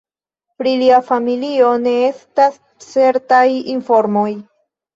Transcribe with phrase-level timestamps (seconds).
[0.61, 2.59] Pri lia familio ne estas
[2.89, 4.29] certaj informoj.